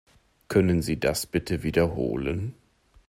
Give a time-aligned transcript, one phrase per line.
[0.47, 2.55] Können Sie das bitte wiederholen?